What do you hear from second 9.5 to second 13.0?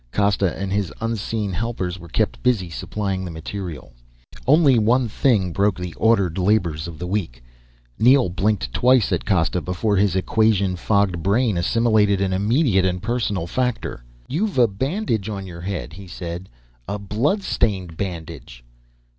before his equation fogged brain assimilated an immediate and